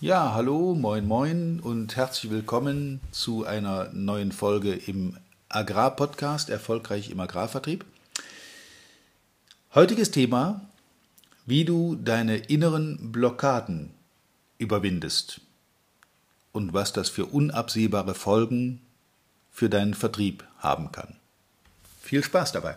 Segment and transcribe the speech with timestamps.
[0.00, 5.16] Ja, hallo, moin, moin und herzlich willkommen zu einer neuen Folge im
[5.48, 7.84] Agrarpodcast Erfolgreich im Agrarvertrieb.
[9.74, 10.60] Heutiges Thema,
[11.46, 13.90] wie du deine inneren Blockaden
[14.58, 15.40] überwindest
[16.52, 18.80] und was das für unabsehbare Folgen
[19.50, 21.16] für deinen Vertrieb haben kann.
[22.00, 22.76] Viel Spaß dabei!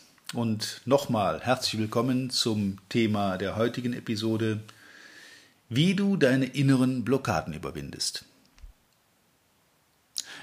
[0.33, 4.61] Und nochmal herzlich willkommen zum Thema der heutigen Episode,
[5.67, 8.23] wie du deine inneren Blockaden überwindest.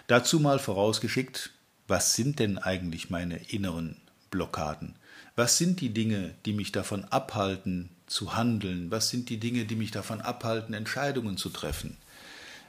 [0.07, 1.53] Dazu mal vorausgeschickt,
[1.87, 3.97] was sind denn eigentlich meine inneren
[4.31, 4.95] Blockaden?
[5.37, 8.91] Was sind die Dinge, die mich davon abhalten zu handeln?
[8.91, 11.97] Was sind die Dinge, die mich davon abhalten, Entscheidungen zu treffen?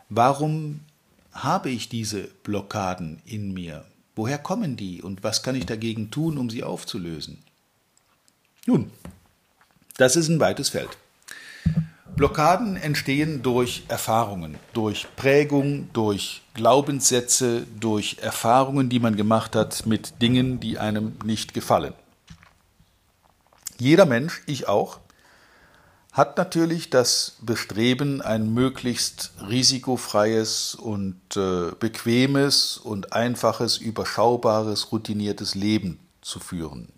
[0.08, 0.80] Warum
[1.33, 3.83] habe ich diese Blockaden in mir?
[4.19, 7.41] Woher kommen die und was kann ich dagegen tun, um sie aufzulösen?
[8.65, 8.91] Nun,
[9.95, 10.89] das ist ein weites Feld.
[12.17, 20.21] Blockaden entstehen durch Erfahrungen, durch Prägung, durch Glaubenssätze, durch Erfahrungen, die man gemacht hat mit
[20.21, 21.93] Dingen, die einem nicht gefallen.
[23.77, 24.99] Jeder Mensch, ich auch,
[26.11, 35.99] hat natürlich das Bestreben, ein möglichst risikofreies und äh, bequemes und einfaches, überschaubares, routiniertes Leben
[36.21, 36.89] zu führen.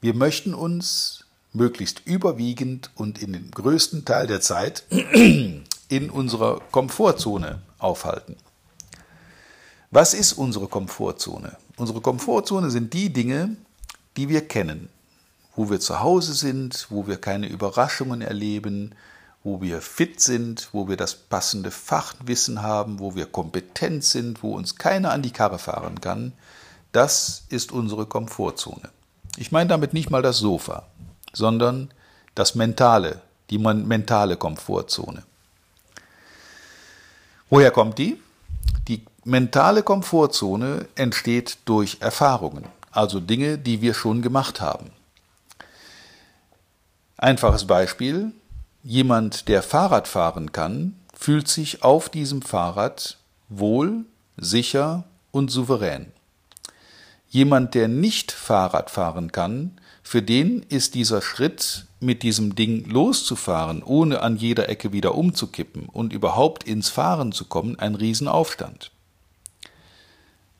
[0.00, 4.84] Wir möchten uns möglichst überwiegend und in dem größten Teil der Zeit
[5.88, 8.36] in unserer Komfortzone aufhalten.
[9.90, 11.56] Was ist unsere Komfortzone?
[11.76, 13.56] Unsere Komfortzone sind die Dinge,
[14.16, 14.88] die wir kennen,
[15.58, 18.94] wo wir zu Hause sind, wo wir keine Überraschungen erleben,
[19.42, 24.54] wo wir fit sind, wo wir das passende Fachwissen haben, wo wir kompetent sind, wo
[24.54, 26.32] uns keiner an die Karre fahren kann,
[26.92, 28.88] das ist unsere Komfortzone.
[29.36, 30.86] Ich meine damit nicht mal das Sofa,
[31.32, 31.90] sondern
[32.36, 33.20] das mentale,
[33.50, 35.24] die mentale Komfortzone.
[37.50, 38.22] Woher kommt die?
[38.86, 44.92] Die mentale Komfortzone entsteht durch Erfahrungen, also Dinge, die wir schon gemacht haben.
[47.20, 48.30] Einfaches Beispiel.
[48.84, 53.18] Jemand, der Fahrrad fahren kann, fühlt sich auf diesem Fahrrad
[53.48, 54.04] wohl,
[54.36, 55.02] sicher
[55.32, 56.12] und souverän.
[57.28, 63.82] Jemand, der nicht Fahrrad fahren kann, für den ist dieser Schritt, mit diesem Ding loszufahren,
[63.82, 68.92] ohne an jeder Ecke wieder umzukippen und überhaupt ins Fahren zu kommen, ein Riesenaufstand.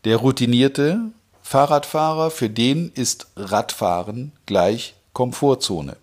[0.05, 5.97] Der routinierte Fahrradfahrer, für den ist Radfahren gleich Komfortzone.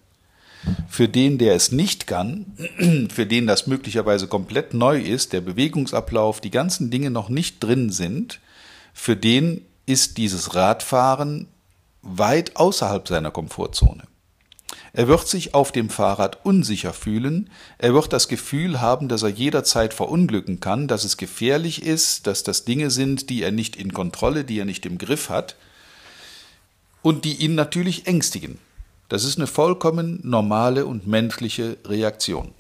[0.87, 2.45] Für den, der es nicht kann,
[3.13, 7.89] für den das möglicherweise komplett neu ist, der Bewegungsablauf, die ganzen Dinge noch nicht drin
[7.89, 8.39] sind,
[8.93, 11.47] für den ist dieses Radfahren
[12.01, 14.03] weit außerhalb seiner Komfortzone.
[14.93, 19.29] Er wird sich auf dem Fahrrad unsicher fühlen, er wird das Gefühl haben, dass er
[19.29, 23.91] jederzeit verunglücken kann, dass es gefährlich ist, dass das Dinge sind, die er nicht in
[23.91, 25.57] Kontrolle, die er nicht im Griff hat
[27.01, 28.57] und die ihn natürlich ängstigen.
[29.09, 32.53] Das ist eine vollkommen normale und menschliche Reaktion.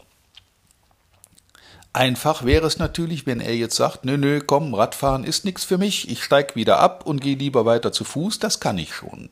[1.91, 5.77] Einfach wäre es natürlich, wenn er jetzt sagt, nö, nö, komm, Radfahren ist nichts für
[5.77, 9.29] mich, ich steig wieder ab und gehe lieber weiter zu Fuß, das kann ich schon.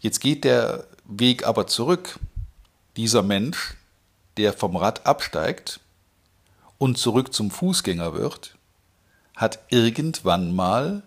[0.00, 2.18] Jetzt geht der Weg aber zurück.
[2.96, 3.74] Dieser Mensch,
[4.36, 5.80] der vom Rad absteigt
[6.78, 8.56] und zurück zum Fußgänger wird,
[9.34, 11.02] hat irgendwann mal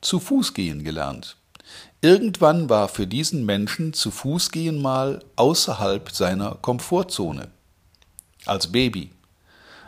[0.00, 1.37] zu Fuß gehen gelernt.
[2.00, 7.48] Irgendwann war für diesen Menschen zu Fuß gehen mal außerhalb seiner Komfortzone.
[8.46, 9.10] Als Baby.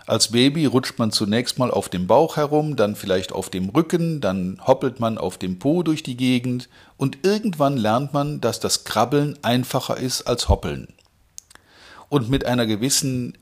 [0.06, 4.20] Als Baby rutscht man zunächst mal auf dem Bauch herum, dann vielleicht auf dem Rücken,
[4.20, 8.82] dann hoppelt man auf dem Po durch die Gegend und irgendwann lernt man, dass das
[8.82, 10.88] Krabbeln einfacher ist als Hoppeln.
[12.08, 13.38] Und mit einer gewissen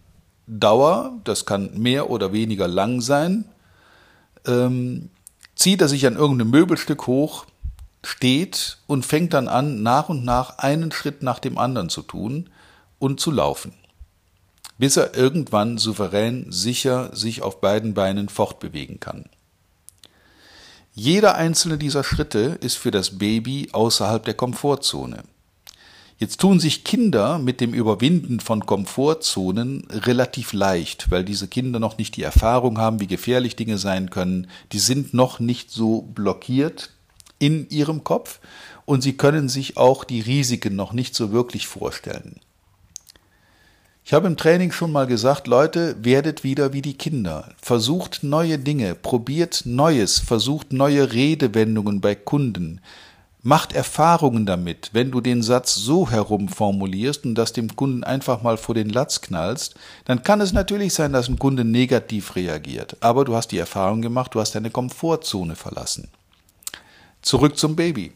[0.47, 3.47] Dauer, das kann mehr oder weniger lang sein,
[4.47, 5.09] ähm,
[5.55, 7.47] zieht er sich an irgendeinem Möbelstück hoch,
[8.05, 12.51] steht und fängt dann an, nach und nach einen Schritt nach dem anderen zu tun
[12.99, 13.73] und zu laufen,
[14.79, 19.25] bis er irgendwann souverän sicher sich auf beiden Beinen fortbewegen kann.
[20.95, 25.23] Jeder einzelne dieser Schritte ist für das Baby außerhalb der Komfortzone.
[26.19, 31.97] Jetzt tun sich Kinder mit dem Überwinden von Komfortzonen relativ leicht, weil diese Kinder noch
[31.97, 34.49] nicht die Erfahrung haben, wie gefährlich Dinge sein können.
[34.73, 36.91] Die sind noch nicht so blockiert
[37.39, 38.41] in ihrem Kopf
[38.85, 42.41] und sie können sich auch die Risiken noch nicht so wirklich vorstellen.
[44.05, 47.53] Ich habe im Training schon mal gesagt, Leute, werdet wieder wie die Kinder.
[47.61, 52.81] Versucht neue Dinge, probiert Neues, versucht neue Redewendungen bei Kunden
[53.43, 58.43] macht Erfahrungen damit, wenn du den Satz so herum formulierst und das dem Kunden einfach
[58.43, 59.75] mal vor den Latz knallst,
[60.05, 62.97] dann kann es natürlich sein, dass ein Kunde negativ reagiert.
[63.01, 66.09] Aber du hast die Erfahrung gemacht, du hast deine Komfortzone verlassen.
[67.29, 68.13] Zurück zum Baby.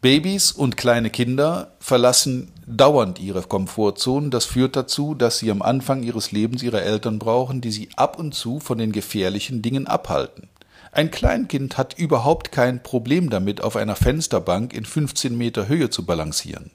[0.00, 4.30] Babys und kleine Kinder verlassen dauernd ihre Komfortzone.
[4.30, 8.18] Das führt dazu, dass sie am Anfang ihres Lebens ihre Eltern brauchen, die sie ab
[8.18, 10.48] und zu von den gefährlichen Dingen abhalten.
[10.90, 16.04] Ein Kleinkind hat überhaupt kein Problem damit, auf einer Fensterbank in 15 Meter Höhe zu
[16.04, 16.72] balancieren,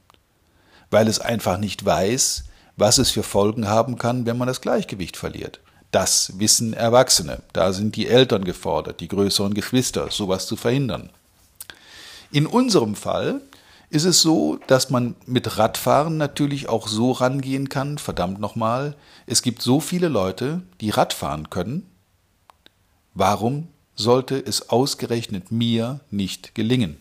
[0.90, 2.46] weil es einfach nicht weiß,
[2.78, 5.60] was es für Folgen haben kann, wenn man das Gleichgewicht verliert.
[5.92, 7.42] Das wissen Erwachsene.
[7.52, 11.10] Da sind die Eltern gefordert, die größeren Geschwister, sowas zu verhindern.
[12.32, 13.42] In unserem Fall
[13.90, 18.96] ist es so, dass man mit Radfahren natürlich auch so rangehen kann, verdammt nochmal,
[19.26, 21.90] es gibt so viele Leute, die Radfahren können.
[23.14, 26.98] Warum sollte es ausgerechnet mir nicht gelingen.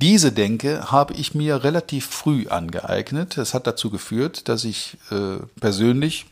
[0.00, 3.36] Diese Denke habe ich mir relativ früh angeeignet.
[3.36, 6.26] Es hat dazu geführt, dass ich äh, persönlich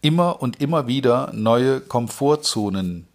[0.00, 3.08] immer und immer wieder neue Komfortzonen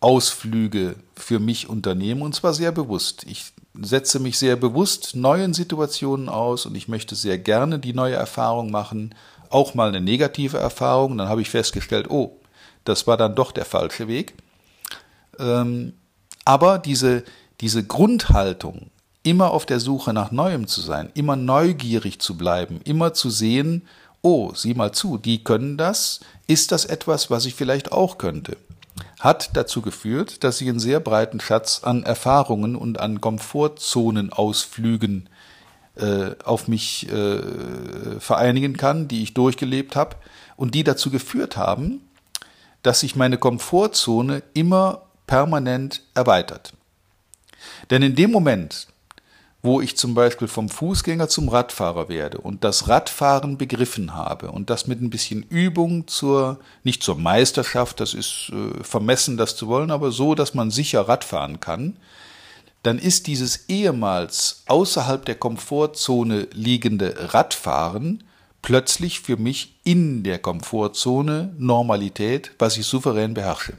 [0.00, 3.24] Ausflüge für mich unternehme und zwar sehr bewusst.
[3.28, 8.14] Ich setze mich sehr bewusst neuen Situationen aus und ich möchte sehr gerne die neue
[8.14, 9.14] Erfahrung machen,
[9.50, 11.18] auch mal eine negative Erfahrung.
[11.18, 12.38] Dann habe ich festgestellt, oh,
[12.84, 14.34] das war dann doch der falsche Weg.
[15.38, 15.92] Ähm,
[16.44, 17.22] aber diese,
[17.60, 18.90] diese Grundhaltung,
[19.22, 23.86] immer auf der Suche nach Neuem zu sein, immer neugierig zu bleiben, immer zu sehen,
[24.22, 28.56] oh, sieh mal zu, die können das, ist das etwas, was ich vielleicht auch könnte,
[29.18, 35.28] hat dazu geführt, dass ich einen sehr breiten Schatz an Erfahrungen und an Komfortzonenausflügen
[35.96, 37.40] äh, auf mich äh,
[38.20, 40.16] vereinigen kann, die ich durchgelebt habe
[40.56, 42.02] und die dazu geführt haben,
[42.82, 46.72] dass sich meine Komfortzone immer permanent erweitert.
[47.90, 48.86] Denn in dem Moment,
[49.62, 54.70] wo ich zum Beispiel vom Fußgänger zum Radfahrer werde und das Radfahren begriffen habe und
[54.70, 59.68] das mit ein bisschen Übung zur, nicht zur Meisterschaft, das ist äh, vermessen, das zu
[59.68, 61.96] wollen, aber so, dass man sicher Radfahren kann,
[62.82, 68.24] dann ist dieses ehemals außerhalb der Komfortzone liegende Radfahren
[68.62, 73.74] plötzlich für mich in der Komfortzone Normalität, was ich souverän beherrsche.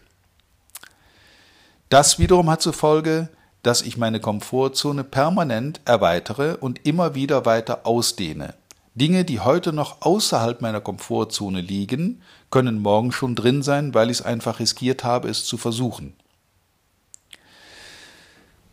[1.89, 3.29] Das wiederum hat zur Folge,
[3.63, 8.55] dass ich meine Komfortzone permanent erweitere und immer wieder weiter ausdehne.
[8.93, 14.19] Dinge, die heute noch außerhalb meiner Komfortzone liegen, können morgen schon drin sein, weil ich
[14.19, 16.13] es einfach riskiert habe, es zu versuchen.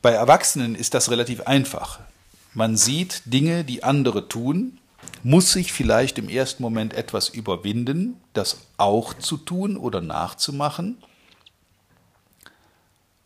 [0.02, 2.00] Bei Erwachsenen ist das relativ einfach.
[2.54, 4.78] Man sieht Dinge, die andere tun,
[5.22, 10.98] muss sich vielleicht im ersten Moment etwas überwinden, das auch zu tun oder nachzumachen.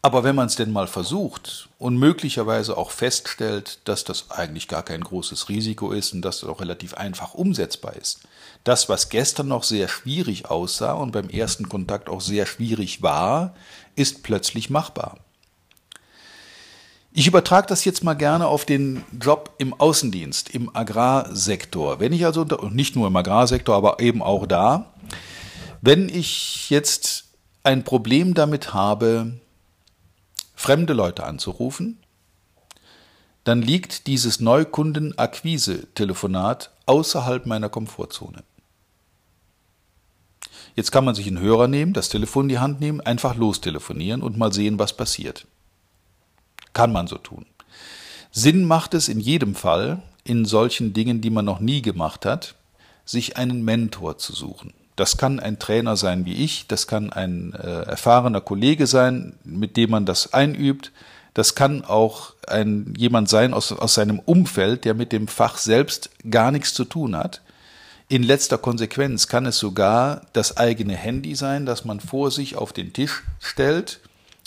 [0.04, 4.82] Aber wenn man es denn mal versucht und möglicherweise auch feststellt, dass das eigentlich gar
[4.82, 8.18] kein großes Risiko ist und dass das auch relativ einfach umsetzbar ist,
[8.64, 13.54] das, was gestern noch sehr schwierig aussah und beim ersten Kontakt auch sehr schwierig war,
[13.94, 15.18] ist plötzlich machbar.
[17.12, 22.00] Ich übertrage das jetzt mal gerne auf den Job im Außendienst, im Agrarsektor.
[22.00, 24.92] Wenn ich also, nicht nur im Agrarsektor, aber eben auch da,
[25.80, 27.24] wenn ich jetzt
[27.62, 29.34] ein Problem damit habe,
[30.62, 31.98] fremde Leute anzurufen,
[33.42, 38.44] dann liegt dieses Neukundenakquise-Telefonat außerhalb meiner Komfortzone.
[40.76, 44.22] Jetzt kann man sich einen Hörer nehmen, das Telefon in die Hand nehmen, einfach lostelefonieren
[44.22, 45.48] und mal sehen, was passiert.
[46.72, 47.44] Kann man so tun.
[48.30, 52.54] Sinn macht es in jedem Fall, in solchen Dingen, die man noch nie gemacht hat,
[53.04, 54.72] sich einen Mentor zu suchen.
[54.96, 59.76] Das kann ein Trainer sein wie ich, das kann ein äh, erfahrener Kollege sein, mit
[59.76, 60.92] dem man das einübt,
[61.34, 66.10] das kann auch ein, jemand sein aus, aus seinem Umfeld, der mit dem Fach selbst
[66.30, 67.40] gar nichts zu tun hat.
[68.08, 72.74] In letzter Konsequenz kann es sogar das eigene Handy sein, das man vor sich auf
[72.74, 74.00] den Tisch stellt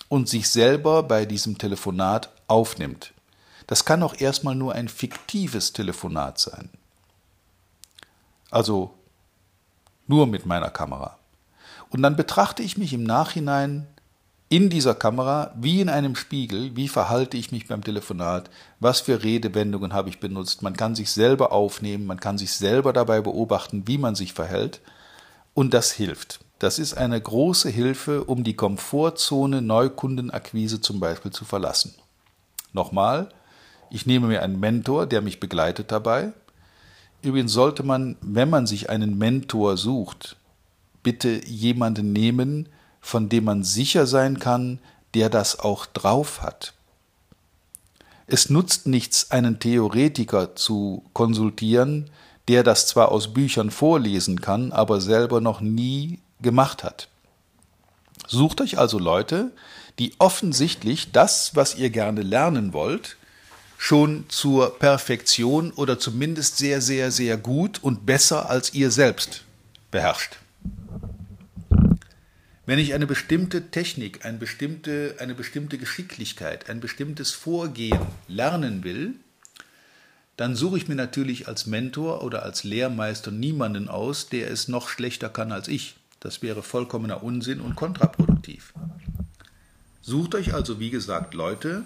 [0.09, 3.13] und sich selber bei diesem Telefonat aufnimmt.
[3.65, 6.69] Das kann auch erstmal nur ein fiktives Telefonat sein.
[8.51, 8.93] Also
[10.07, 11.17] nur mit meiner Kamera.
[11.89, 13.88] Und dann betrachte ich mich im Nachhinein
[14.50, 19.24] in dieser Kamera, wie in einem Spiegel, wie verhalte ich mich beim Telefonat, was für
[19.24, 20.62] Redewendungen habe ich benutzt.
[20.62, 24.81] Man kann sich selber aufnehmen, man kann sich selber dabei beobachten, wie man sich verhält.
[25.53, 26.41] Und das hilft.
[26.59, 31.95] Das ist eine große Hilfe, um die Komfortzone Neukundenakquise zum Beispiel zu verlassen.
[32.71, 33.29] Nochmal,
[33.89, 36.33] ich nehme mir einen Mentor, der mich begleitet dabei.
[37.25, 40.36] Übrigens sollte man, wenn man sich einen Mentor sucht,
[41.01, 42.70] bitte jemanden nehmen,
[43.01, 44.77] von dem man sicher sein kann,
[45.15, 46.74] der das auch drauf hat.
[48.27, 52.12] Es nutzt nichts, einen Theoretiker zu konsultieren,
[52.48, 57.08] der das zwar aus Büchern vorlesen kann, aber selber noch nie gemacht hat.
[58.27, 59.51] Sucht euch also Leute,
[59.98, 63.17] die offensichtlich das, was ihr gerne lernen wollt,
[63.86, 69.44] schon zur Perfektion oder zumindest sehr, sehr, sehr gut und besser als ihr selbst
[69.92, 70.38] beherrscht.
[72.65, 79.13] Wenn ich eine bestimmte Technik, eine bestimmte, eine bestimmte Geschicklichkeit, ein bestimmtes Vorgehen lernen will,
[80.36, 84.89] dann suche ich mir natürlich als Mentor oder als Lehrmeister niemanden aus, der es noch
[84.89, 85.96] schlechter kann als ich.
[86.20, 88.74] Das wäre vollkommener Unsinn und kontraproduktiv.
[90.01, 91.86] Sucht euch also, wie gesagt, Leute,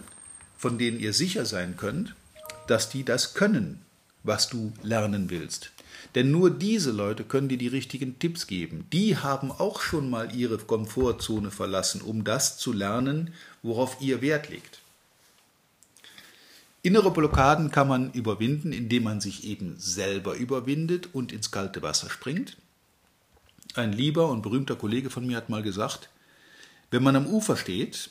[0.60, 2.14] von denen ihr sicher sein könnt,
[2.68, 3.82] dass die das können,
[4.24, 5.72] was du lernen willst.
[6.16, 8.86] Denn nur diese Leute können dir die richtigen Tipps geben.
[8.92, 14.50] Die haben auch schon mal ihre Komfortzone verlassen, um das zu lernen, worauf ihr Wert
[14.50, 14.80] legt.
[16.82, 22.10] Innere Blockaden kann man überwinden, indem man sich eben selber überwindet und ins kalte Wasser
[22.10, 22.58] springt.
[23.76, 26.10] Ein lieber und berühmter Kollege von mir hat mal gesagt,
[26.92, 28.10] wenn man am Ufer steht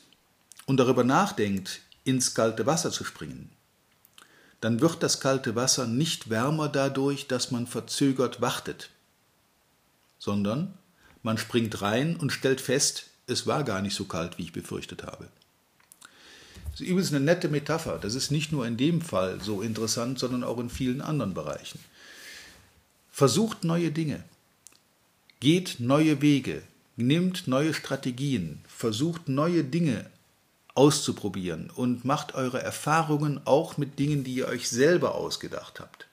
[0.66, 3.50] und darüber nachdenkt, ins kalte Wasser zu springen,
[4.60, 8.90] dann wird das kalte Wasser nicht wärmer dadurch, dass man verzögert wartet,
[10.18, 10.74] sondern
[11.22, 15.02] man springt rein und stellt fest, es war gar nicht so kalt, wie ich befürchtet
[15.02, 15.28] habe.
[16.72, 17.98] Das ist übrigens eine nette Metapher.
[17.98, 21.78] Das ist nicht nur in dem Fall so interessant, sondern auch in vielen anderen Bereichen.
[23.10, 24.24] Versucht neue Dinge,
[25.40, 26.62] geht neue Wege,
[26.96, 30.06] nimmt neue Strategien, versucht neue Dinge
[30.78, 36.06] auszuprobieren und macht eure Erfahrungen auch mit Dingen, die ihr euch selber ausgedacht habt.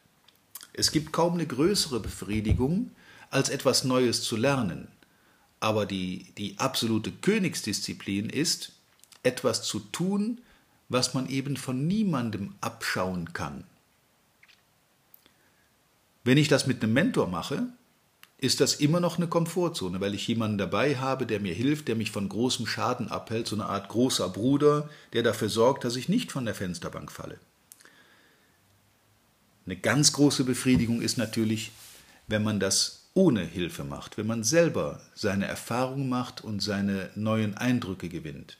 [0.74, 2.90] Es gibt kaum eine größere Befriedigung,
[3.30, 4.88] als etwas Neues zu lernen.
[5.60, 8.72] Aber die, die absolute Königsdisziplin ist,
[9.22, 10.42] etwas zu tun,
[10.90, 13.66] was man eben von niemandem abschauen kann.
[16.24, 17.68] Wenn ich das mit einem Mentor mache,
[18.38, 21.96] ist das immer noch eine Komfortzone, weil ich jemanden dabei habe, der mir hilft, der
[21.96, 26.10] mich von großem Schaden abhält, so eine Art großer Bruder, der dafür sorgt, dass ich
[26.10, 27.40] nicht von der Fensterbank falle.
[29.66, 31.72] Eine ganz große Befriedigung ist natürlich,
[32.28, 37.56] wenn man das ohne Hilfe macht, wenn man selber seine Erfahrung macht und seine neuen
[37.56, 38.58] Eindrücke gewinnt.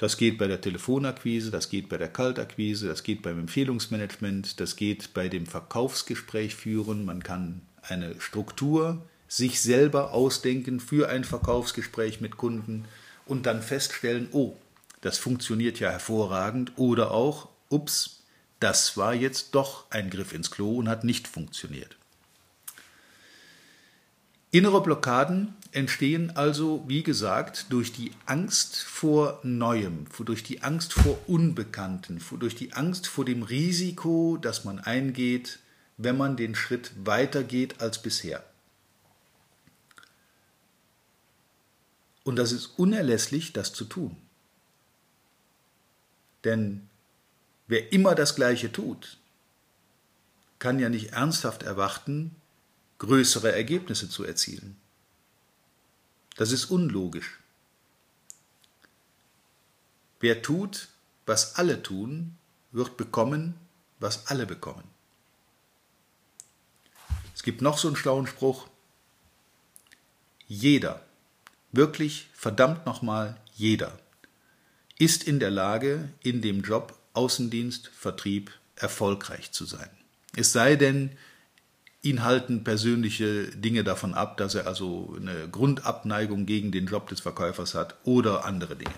[0.00, 4.76] Das geht bei der Telefonakquise, das geht bei der Kaltakquise, das geht beim Empfehlungsmanagement, das
[4.76, 7.04] geht bei dem Verkaufsgespräch führen.
[7.04, 12.86] Man kann eine Struktur sich selber ausdenken für ein Verkaufsgespräch mit Kunden
[13.26, 14.56] und dann feststellen, oh,
[15.02, 18.22] das funktioniert ja hervorragend oder auch, ups,
[18.58, 21.98] das war jetzt doch ein Griff ins Klo und hat nicht funktioniert.
[24.52, 31.18] Innere Blockaden entstehen also, wie gesagt, durch die Angst vor Neuem, durch die Angst vor
[31.28, 35.60] Unbekannten, durch die Angst vor dem Risiko, das man eingeht,
[35.98, 38.42] wenn man den Schritt weitergeht als bisher.
[42.24, 44.16] Und das ist unerlässlich, das zu tun.
[46.42, 46.88] Denn
[47.68, 49.18] wer immer das Gleiche tut,
[50.58, 52.34] kann ja nicht ernsthaft erwarten,
[53.00, 54.76] größere Ergebnisse zu erzielen.
[56.36, 57.40] Das ist unlogisch.
[60.20, 60.88] Wer tut,
[61.26, 62.36] was alle tun,
[62.72, 63.54] wird bekommen,
[63.98, 64.84] was alle bekommen.
[67.34, 68.68] Es gibt noch so einen schlauen Spruch.
[70.46, 71.02] Jeder,
[71.72, 73.98] wirklich verdammt nochmal jeder,
[74.98, 79.90] ist in der Lage, in dem Job Außendienst, Vertrieb erfolgreich zu sein.
[80.36, 81.16] Es sei denn,
[82.02, 87.20] Ihn halten persönliche Dinge davon ab, dass er also eine Grundabneigung gegen den Job des
[87.20, 88.94] Verkäufers hat oder andere Dinge.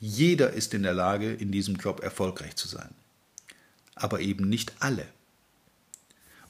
[0.00, 2.94] Jeder ist in der Lage, in diesem Job erfolgreich zu sein.
[3.94, 5.06] Aber eben nicht alle.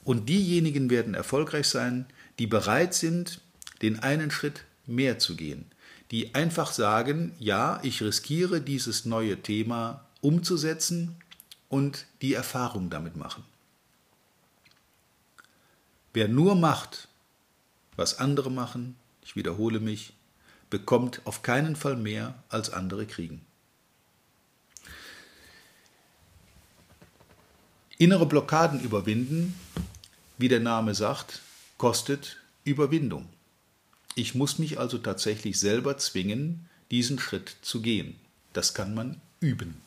[0.03, 2.05] Und diejenigen werden erfolgreich sein,
[2.39, 3.41] die bereit sind,
[3.81, 5.65] den einen Schritt mehr zu gehen,
[6.11, 11.17] die einfach sagen, ja, ich riskiere dieses neue Thema umzusetzen
[11.67, 13.43] und die Erfahrung damit machen.
[16.17, 17.09] Wer nur macht,
[17.95, 20.13] was andere machen, ich wiederhole mich,
[20.71, 23.45] bekommt auf keinen Fall mehr, als andere kriegen.
[27.99, 29.53] Innere Blockaden überwinden,
[30.39, 31.43] wie der Name sagt,
[31.77, 33.29] kostet Überwindung.
[34.15, 38.15] Ich muss mich also tatsächlich selber zwingen, diesen Schritt zu gehen.
[38.53, 39.79] Das kann man üben.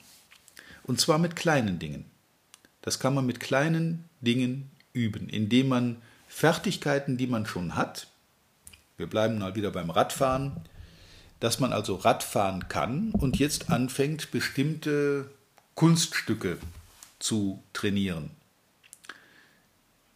[0.84, 2.04] Und zwar mit kleinen Dingen.
[2.82, 6.00] Das kann man mit kleinen Dingen üben, indem man
[6.32, 8.06] Fertigkeiten, die man schon hat,
[8.96, 10.52] wir bleiben mal wieder beim Radfahren,
[11.40, 15.28] dass man also Radfahren kann und jetzt anfängt, bestimmte
[15.74, 16.58] Kunststücke
[17.18, 18.30] zu trainieren.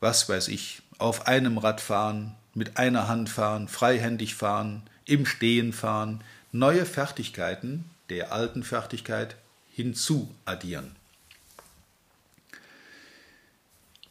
[0.00, 5.72] Was weiß ich, auf einem Rad fahren, mit einer Hand fahren, freihändig fahren, im Stehen
[5.72, 9.36] fahren, neue Fertigkeiten der alten Fertigkeit
[9.72, 10.94] hinzuaddieren.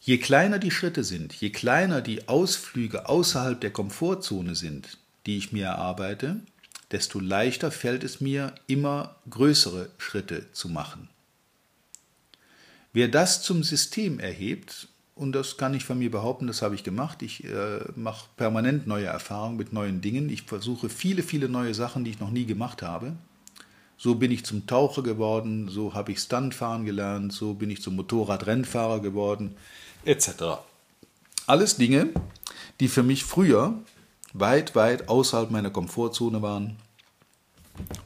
[0.05, 5.53] Je kleiner die Schritte sind, je kleiner die Ausflüge außerhalb der Komfortzone sind, die ich
[5.53, 6.41] mir erarbeite,
[6.91, 11.07] desto leichter fällt es mir, immer größere Schritte zu machen.
[12.91, 16.83] Wer das zum System erhebt, und das kann ich von mir behaupten, das habe ich
[16.83, 21.73] gemacht, ich äh, mache permanent neue Erfahrungen mit neuen Dingen, ich versuche viele, viele neue
[21.73, 23.13] Sachen, die ich noch nie gemacht habe.
[23.97, 27.95] So bin ich zum Taucher geworden, so habe ich Stuntfahren gelernt, so bin ich zum
[27.95, 29.55] Motorradrennfahrer geworden
[30.05, 30.59] etc.
[31.47, 32.09] Alles Dinge,
[32.79, 33.75] die für mich früher
[34.33, 36.77] weit, weit außerhalb meiner Komfortzone waren,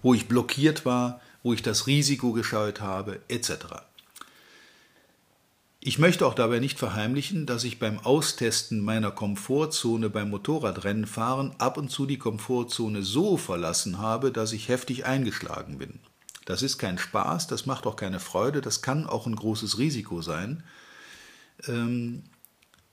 [0.04, 3.52] wo ich blockiert war, wo ich das Risiko gescheut habe, etc.
[5.88, 11.78] Ich möchte auch dabei nicht verheimlichen, dass ich beim Austesten meiner Komfortzone beim Motorradrennenfahren ab
[11.78, 16.00] und zu die Komfortzone so verlassen habe, dass ich heftig eingeschlagen bin.
[16.44, 20.22] Das ist kein Spaß, das macht auch keine Freude, das kann auch ein großes Risiko
[20.22, 20.66] sein,
[21.70, 22.24] ähm,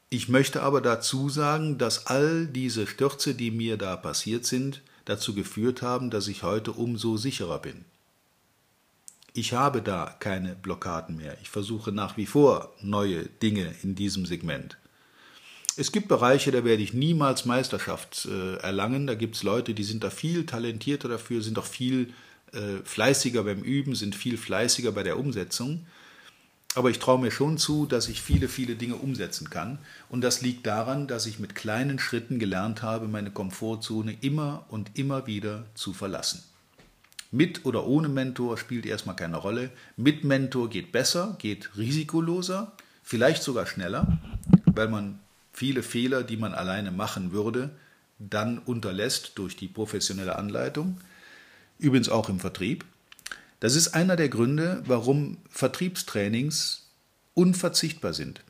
[0.08, 5.34] ich möchte aber dazu sagen, dass all diese Stürze, die mir da passiert sind, dazu
[5.34, 7.86] geführt haben, dass ich heute umso sicherer bin.
[9.36, 11.36] Ich habe da keine Blockaden mehr.
[11.42, 14.78] Ich versuche nach wie vor neue Dinge in diesem Segment.
[15.76, 19.08] Es gibt Bereiche, da werde ich niemals Meisterschaft äh, erlangen.
[19.08, 22.14] Da gibt es Leute, die sind da viel talentierter dafür, sind auch viel
[22.52, 25.84] äh, fleißiger beim Üben, sind viel fleißiger bei der Umsetzung.
[26.76, 29.80] Aber ich traue mir schon zu, dass ich viele, viele Dinge umsetzen kann.
[30.08, 34.96] Und das liegt daran, dass ich mit kleinen Schritten gelernt habe, meine Komfortzone immer und
[34.96, 36.44] immer wieder zu verlassen.
[37.34, 39.70] Mit oder ohne Mentor spielt erstmal keine Rolle.
[39.96, 42.70] Mit Mentor geht besser, geht risikoloser,
[43.02, 44.20] vielleicht sogar schneller,
[44.66, 45.18] weil man
[45.52, 47.70] viele Fehler, die man alleine machen würde,
[48.20, 51.00] dann unterlässt durch die professionelle Anleitung.
[51.80, 52.84] Übrigens auch im Vertrieb.
[53.58, 56.86] Das ist einer der Gründe, warum Vertriebstrainings
[57.34, 58.44] unverzichtbar sind.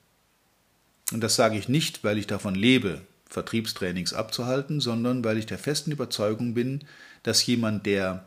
[1.11, 5.59] Und das sage ich nicht, weil ich davon lebe, Vertriebstrainings abzuhalten, sondern weil ich der
[5.59, 6.81] festen Überzeugung bin,
[7.23, 8.27] dass jemand, der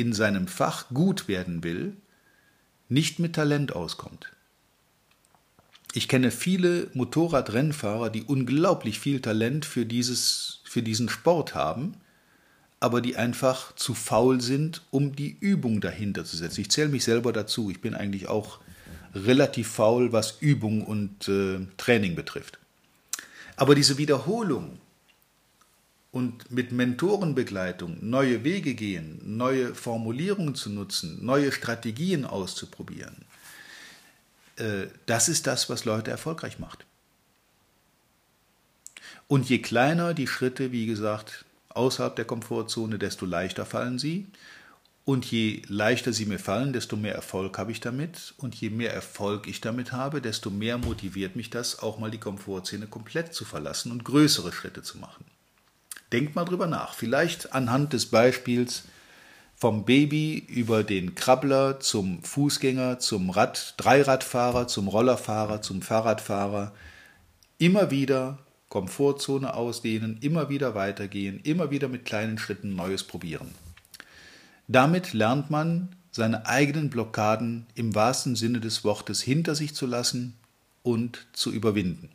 [0.00, 1.96] in seinem Fach gut werden will,
[2.88, 4.30] nicht mit Talent auskommt.
[5.92, 11.94] Ich kenne viele Motorradrennfahrer, die unglaublich viel Talent für, dieses, für diesen Sport haben,
[12.78, 16.60] aber die einfach zu faul sind, um die Übung dahinter zu setzen.
[16.60, 17.70] Ich zähle mich selber dazu.
[17.70, 18.60] Ich bin eigentlich auch
[19.14, 22.58] relativ faul, was Übung und äh, Training betrifft.
[23.56, 24.78] Aber diese Wiederholung
[26.12, 33.24] und mit Mentorenbegleitung neue Wege gehen, neue Formulierungen zu nutzen, neue Strategien auszuprobieren,
[34.56, 36.84] äh, das ist das, was Leute erfolgreich macht.
[39.28, 44.26] Und je kleiner die Schritte, wie gesagt, außerhalb der Komfortzone, desto leichter fallen sie.
[45.04, 48.34] Und je leichter sie mir fallen, desto mehr Erfolg habe ich damit.
[48.36, 52.18] Und je mehr Erfolg ich damit habe, desto mehr motiviert mich das, auch mal die
[52.18, 55.24] Komfortzone komplett zu verlassen und größere Schritte zu machen.
[56.12, 56.94] Denkt mal drüber nach.
[56.94, 58.84] Vielleicht anhand des Beispiels
[59.54, 66.72] vom Baby über den Krabbler zum Fußgänger, zum Rad, Dreiradfahrer, zum Rollerfahrer, zum Fahrradfahrer.
[67.58, 68.38] Immer wieder
[68.70, 73.52] Komfortzone ausdehnen, immer wieder weitergehen, immer wieder mit kleinen Schritten Neues probieren.
[74.68, 80.34] Damit lernt man, seine eigenen Blockaden im wahrsten Sinne des Wortes hinter sich zu lassen
[80.82, 82.08] und zu überwinden.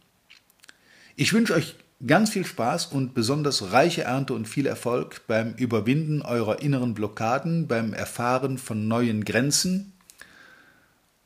[1.15, 6.21] Ich wünsche euch ganz viel Spaß und besonders reiche Ernte und viel Erfolg beim Überwinden
[6.21, 9.93] eurer inneren Blockaden, beim Erfahren von neuen Grenzen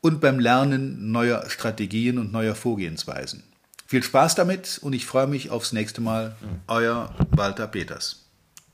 [0.01, 3.43] und beim Lernen neuer Strategien und neuer Vorgehensweisen.
[3.86, 6.36] Viel Spaß damit und ich freue mich aufs nächste Mal.
[6.67, 8.25] Euer Walter Peters.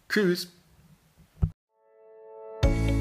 [0.09, 0.49] Tschüss.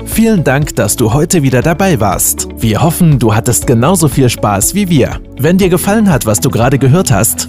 [0.07, 2.47] Vielen Dank, dass du heute wieder dabei warst.
[2.57, 5.21] Wir hoffen, du hattest genauso viel Spaß wie wir.
[5.37, 7.49] Wenn dir gefallen hat, was du gerade gehört hast,